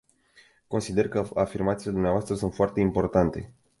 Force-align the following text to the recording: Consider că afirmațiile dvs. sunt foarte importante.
Consider 0.67 1.07
că 1.09 1.27
afirmațiile 1.33 2.11
dvs. 2.11 2.37
sunt 2.37 2.53
foarte 2.53 2.79
importante. 2.79 3.53